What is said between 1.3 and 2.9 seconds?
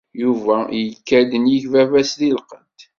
nnig baba-s di lqedd.